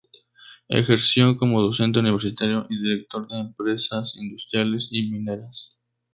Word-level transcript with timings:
Ejerció 0.69 1.37
como 1.37 1.61
docente 1.61 1.99
universitario 1.99 2.65
y 2.71 2.81
director 2.81 3.27
de 3.27 3.37
empresas 3.39 4.15
industriales 4.17 4.87
y 4.89 5.07
mineras. 5.11 5.77